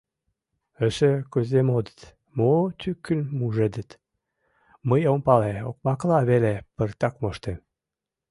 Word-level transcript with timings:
Эше 0.85 1.11
кузе 1.31 1.59
модыт, 1.69 1.99
мо 2.37 2.53
тӱкын 2.79 3.19
мужедыт— 3.37 3.89
мый 4.89 5.01
ом 5.11 5.19
пале, 5.27 5.53
окмакла 5.69 6.19
веле 6.29 6.53
пыртак 6.75 7.13
моштем. 7.21 7.59